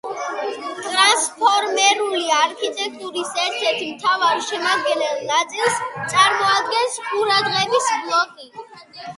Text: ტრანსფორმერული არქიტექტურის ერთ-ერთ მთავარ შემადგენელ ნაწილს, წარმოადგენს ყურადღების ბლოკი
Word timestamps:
ტრანსფორმერული 0.85 2.21
არქიტექტურის 2.37 3.29
ერთ-ერთ 3.43 3.83
მთავარ 3.91 4.41
შემადგენელ 4.47 5.21
ნაწილს, 5.29 5.79
წარმოადგენს 6.15 6.99
ყურადღების 7.11 7.93
ბლოკი 8.07 8.51